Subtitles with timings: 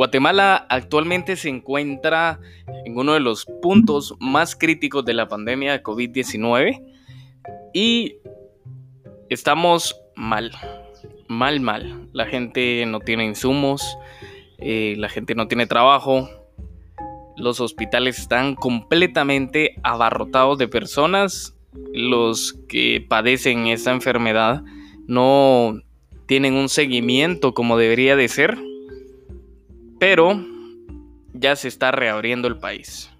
[0.00, 2.40] Guatemala actualmente se encuentra
[2.86, 6.82] en uno de los puntos más críticos de la pandemia de COVID-19
[7.74, 8.16] y
[9.28, 10.52] estamos mal,
[11.28, 12.08] mal, mal.
[12.14, 13.98] La gente no tiene insumos,
[14.56, 16.30] eh, la gente no tiene trabajo,
[17.36, 21.58] los hospitales están completamente abarrotados de personas,
[21.92, 24.62] los que padecen esta enfermedad
[25.06, 25.78] no
[26.24, 28.56] tienen un seguimiento como debería de ser
[30.00, 30.42] pero
[31.34, 33.12] ya se está reabriendo el país.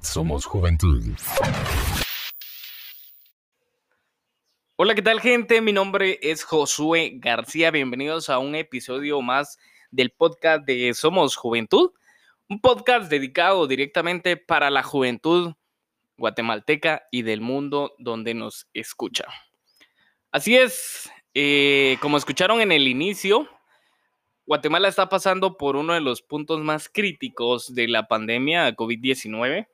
[0.00, 1.04] Somos Juventud.
[4.76, 5.60] Hola, ¿qué tal gente?
[5.60, 7.70] Mi nombre es Josué García.
[7.70, 9.58] Bienvenidos a un episodio más
[9.90, 11.92] del podcast de Somos Juventud.
[12.48, 15.52] Un podcast dedicado directamente para la juventud
[16.16, 19.26] guatemalteca y del mundo donde nos escucha.
[20.32, 23.48] Así es, eh, como escucharon en el inicio,
[24.46, 29.66] Guatemala está pasando por uno de los puntos más críticos de la pandemia COVID-19.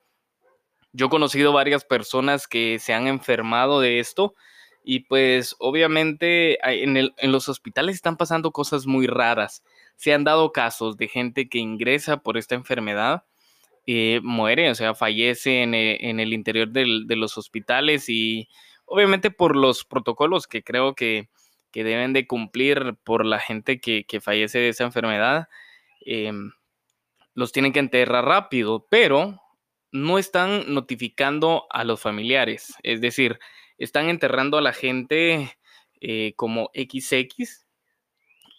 [0.93, 4.35] Yo he conocido varias personas que se han enfermado de esto
[4.83, 9.63] y pues obviamente en, los hospitales están pasando cosas muy raras.
[9.95, 13.23] Se han dado casos de gente que ingresa por esta enfermedad,
[13.85, 18.49] eh, muere, o sea, fallece en el, en el interior de los hospitales y
[18.93, 21.27] obviamente por los protocolos que creo que,
[21.73, 25.47] deben de cumplir por la gente que, fallece de esa enfermedad,
[26.01, 26.51] em,
[27.33, 29.41] los tienen que enterrar rápido, pero
[29.91, 33.39] no están notificando a los familiares, es decir,
[33.79, 35.57] están enterrando a la gente
[35.99, 37.62] eh, como XX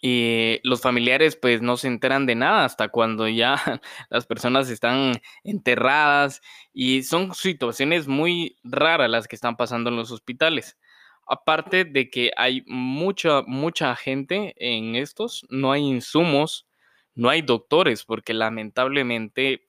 [0.07, 3.55] y los familiares pues no se enteran de nada hasta cuando ya
[4.11, 10.11] las personas están enterradas y son situaciones muy raras las que están pasando en los
[10.11, 10.77] hospitales.
[11.25, 16.67] Aparte de que hay mucha, mucha gente en estos, no hay insumos,
[17.15, 19.67] no hay doctores, porque lamentablemente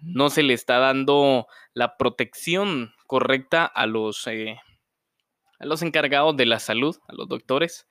[0.00, 4.56] no se le está dando la protección correcta a los, eh,
[5.58, 7.86] a los encargados de la salud, a los doctores.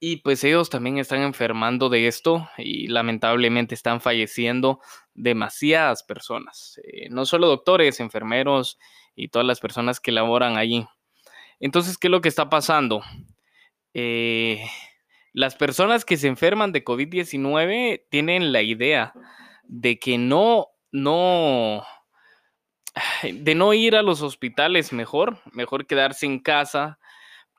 [0.00, 4.80] Y pues ellos también están enfermando de esto y lamentablemente están falleciendo
[5.14, 8.78] demasiadas personas, eh, no solo doctores, enfermeros
[9.16, 10.86] y todas las personas que laboran allí.
[11.58, 13.02] Entonces, ¿qué es lo que está pasando?
[13.92, 14.64] Eh,
[15.32, 19.12] las personas que se enferman de COVID-19 tienen la idea
[19.64, 21.84] de que no, no,
[23.22, 27.00] de no ir a los hospitales mejor, mejor quedarse en casa,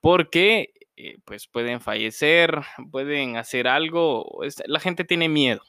[0.02, 2.60] porque eh, pues pueden fallecer,
[2.92, 5.62] pueden hacer algo, la gente tiene miedo.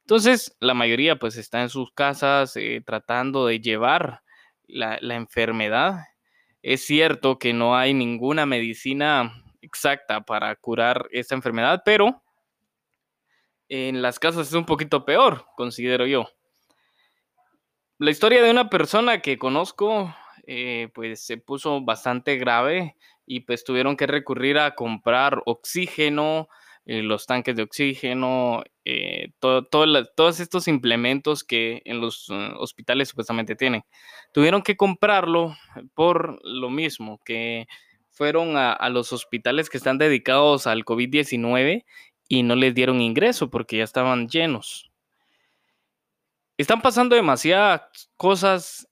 [0.00, 4.22] Entonces, la mayoría pues está en sus casas eh, tratando de llevar
[4.66, 6.00] la, enfermedad.
[6.62, 12.20] Es cierto que no hay ninguna medicina exacta para curar esta enfermedad, pero
[13.68, 16.28] en las casas es un poquito peor, considero yo.
[17.98, 20.12] La historia de una persona que conozco,
[20.52, 26.48] eh, pues se puso bastante grave y pues tuvieron que recurrir a comprar oxígeno,
[26.86, 32.28] eh, los tanques de oxígeno, eh, todos estos implementos que en los
[32.58, 33.84] hospitales supuestamente tienen.
[34.32, 35.56] Tuvieron que comprarlo
[35.94, 37.68] por lo mismo, que
[38.08, 41.84] fueron a, a los hospitales que están dedicados al COVID-19
[42.26, 44.90] y no les dieron ingreso porque ya estaban llenos.
[46.58, 48.88] Están pasando demasiadas cosas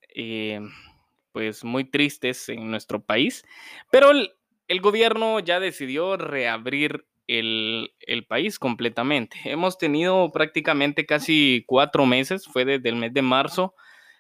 [1.39, 3.45] pues muy tristes en nuestro país,
[3.93, 7.93] pero el, gobierno ya decidió reabrir el,
[8.27, 9.39] país completamente.
[9.45, 13.77] Hemos tenido prácticamente casi cuatro meses, fue desde el mes de marzo,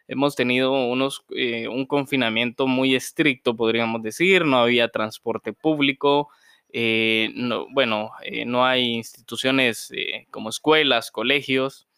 [0.06, 6.29] hemos tenido unos, eh, un confinamiento muy estricto, podríamos decir, no había transporte público,
[6.73, 9.91] eh, no, bueno, eh, no hay instituciones
[10.31, 11.89] como escuelas, colegios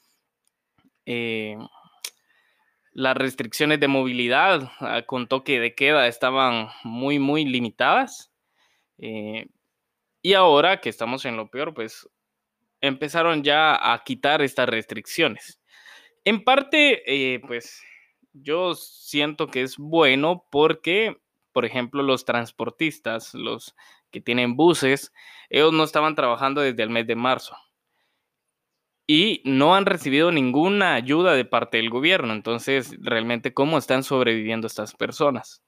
[2.93, 8.33] las restricciones de movilidad ah, con toque de queda estaban muy, muy limitadas.
[8.98, 9.48] Eh,
[10.22, 12.09] y ahora que estamos en lo peor, pues
[12.81, 15.60] empezaron ya a quitar estas restricciones.
[16.25, 17.83] En parte, eh, pues
[18.33, 21.16] yo siento que es bueno porque,
[21.53, 23.75] por ejemplo, los transportistas, los
[24.10, 25.13] que tienen buses,
[25.48, 27.57] ellos no estaban trabajando desde el mes de marzo
[29.12, 32.33] y no han recibido ninguna ayuda de parte del gobierno.
[32.33, 35.65] Entonces, realmente, ¿cómo están sobreviviendo estas personas?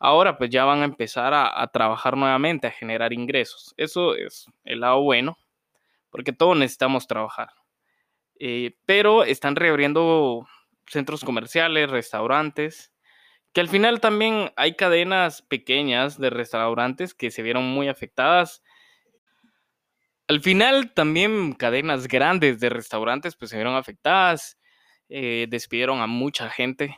[0.00, 3.72] Ahora, pues ya van a empezar a, trabajar nuevamente, a generar ingresos.
[3.76, 5.38] Eso es el lado bueno,
[6.10, 7.50] porque todos necesitamos trabajar.
[8.40, 10.48] Eh, pero están reabriendo
[10.88, 12.92] centros comerciales, restaurantes,
[13.52, 18.60] que al final también hay cadenas pequeñas de restaurantes que se vieron muy afectadas.
[20.32, 24.56] Al final también cadenas grandes de restaurantes pues se vieron afectadas,
[25.10, 26.96] eh, despidieron a mucha gente.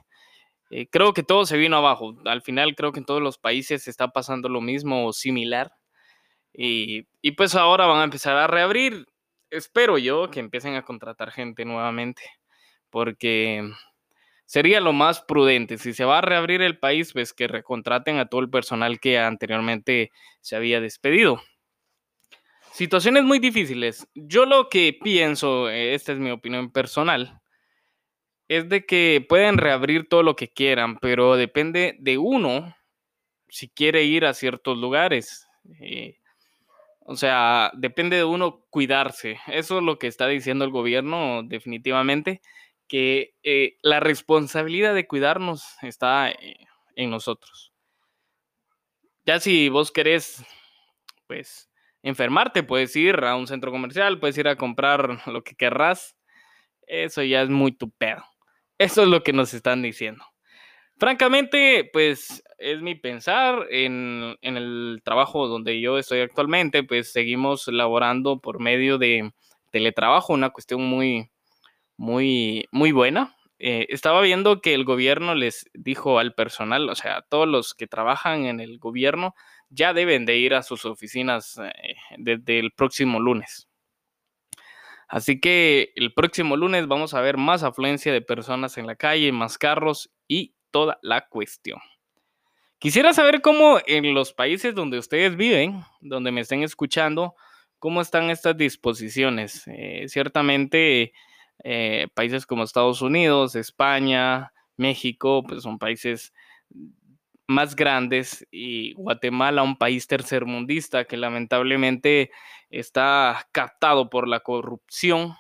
[0.71, 2.15] Eh, creo que todo se vino abajo.
[2.27, 5.73] Al final creo que en todos los países está pasando lo mismo o similar.
[6.53, 9.05] Y, y pues ahora van a empezar a reabrir.
[9.51, 12.23] Espero yo que empiecen a contratar gente nuevamente.
[12.89, 13.69] Porque
[14.47, 15.77] sería lo más prudente.
[15.79, 19.19] Si se va a reabrir el país, pues que recontraten a todo el personal que
[19.19, 21.43] anteriormente se había despedido.
[22.75, 24.09] Situaciones muy difíciles.
[24.17, 27.41] Yo lo que pienso, eh, esta es mi opinión personal,
[28.49, 32.75] es de que pueden reabrir todo lo que quieran, pero depende de uno
[33.49, 35.47] si quiere ir a ciertos lugares.
[35.81, 36.19] Eh,
[36.99, 39.39] o sea, depende de uno cuidarse.
[39.47, 42.43] Eso es lo que está diciendo el gobierno definitivamente
[42.89, 46.33] que eh, la responsabilidad de cuidarnos está
[46.97, 47.73] en nosotros.
[49.25, 50.45] Ya si vos querés,
[51.29, 51.71] pues,
[52.05, 56.17] enfermarte, puedes ir a un centro comercial, puedes ir a comprar lo que querrás.
[56.87, 58.23] Eso ya es muy tu pedo.
[58.79, 60.25] Eso es lo que nos están diciendo.
[60.99, 67.67] Francamente, pues es mi pensar en, en, el trabajo donde yo estoy actualmente, pues seguimos
[67.67, 69.33] laborando por medio de
[69.73, 71.31] teletrabajo, una cuestión muy,
[71.97, 73.35] muy, muy buena.
[73.59, 77.87] Eh, estaba viendo que el gobierno les dijo al personal, o sea, todos los que
[77.87, 79.35] trabajan en el gobierno
[79.75, 83.69] ya deben de ir a sus oficinas eh, desde el próximo lunes.
[85.09, 89.33] Así que el próximo lunes vamos a ver más afluencia de personas en la calle,
[89.33, 91.79] más carros y toda la cuestión.
[92.79, 97.35] Quisiera saber cómo en los países donde ustedes viven, donde me estén escuchando,
[97.79, 99.63] cómo están estas disposiciones.
[99.69, 101.13] Eh, ciertamente
[101.63, 106.33] eh, países como Estados Unidos, España, México, pues son países
[107.47, 112.31] más grandes y Guatemala, un país tercermundista que lamentablemente
[112.71, 115.35] está captado por la corrupción,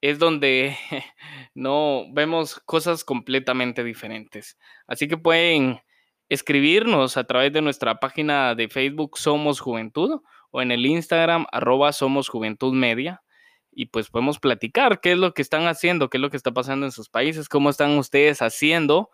[0.00, 0.76] es donde
[1.54, 4.58] no vemos cosas completamente diferentes.
[4.86, 5.80] Así que pueden
[6.28, 10.20] escribirnos a través de nuestra página de Facebook Somos Juventud
[10.50, 13.22] o en el Instagram arroba Somos Juventud Media
[13.70, 16.52] y pues podemos platicar qué es lo que están haciendo, qué es lo que está
[16.52, 19.10] pasando en sus países, cómo están ustedes haciendo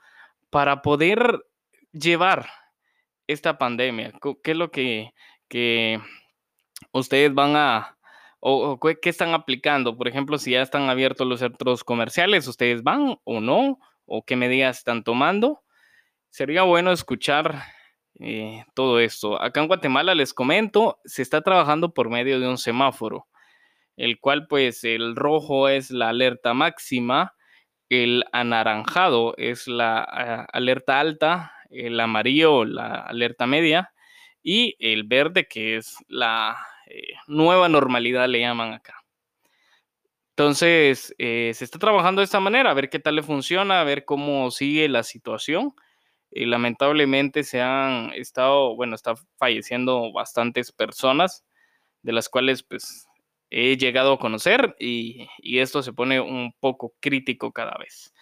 [0.53, 1.47] para poder
[1.93, 2.47] llevar
[3.27, 4.13] esta pandemia,
[4.45, 5.11] qué es lo que,
[6.93, 7.97] ustedes van a,
[8.39, 13.19] o, qué están aplicando, por ejemplo, si ya están abiertos los centros comerciales, ustedes van
[13.25, 15.63] o no, o qué medidas están tomando.
[16.29, 17.63] Sería bueno escuchar
[18.21, 19.41] eh, todo esto.
[19.41, 23.27] Acá en Guatemala les comento, se está trabajando por medio de un semáforo
[23.97, 27.35] el cual pues el rojo es la alerta máxima,
[27.93, 33.93] el anaranjado es la ah, alerta alta, el amarillo la alerta media
[34.43, 36.57] y el verde que es la
[36.87, 39.05] eh, nueva normalidad le llaman acá.
[40.31, 43.85] Entonces, eh, se está trabajando de esta manera, a ver qué tal le funciona, a
[43.85, 45.75] ver cómo sigue la situación.
[46.35, 51.45] y lamentablemente se han estado, bueno, está falleciendo bastantes personas,
[52.03, 53.07] de las cuales pues
[53.55, 58.15] he llegado a conocer y, esto se pone un poco crítico cada vez.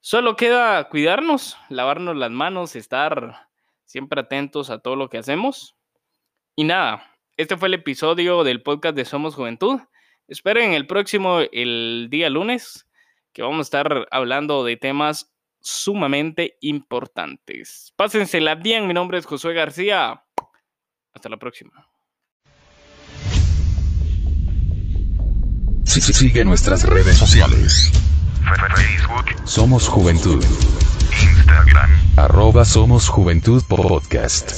[0.00, 3.48] Solo queda cuidarnos, lavarnos las manos, estar
[3.84, 5.76] siempre atentos a todo lo que hacemos.
[6.54, 7.04] Y nada,
[7.36, 9.78] este fue el episodio del podcast de Somos Juventud.
[10.26, 12.88] Esperen el próximo, el día lunes,
[13.34, 17.92] que vamos a estar hablando de temas sumamente importantes.
[17.96, 20.24] Pásensela bien, mi nombre es Josué García.
[21.12, 21.90] Hasta la próxima.
[26.00, 27.90] Sigue nuestras redes sociales.
[28.74, 29.24] Facebook.
[29.44, 30.44] Somos Juventud.
[31.10, 31.90] Instagram.
[32.16, 34.50] Arroba Somos Juventud Podcast.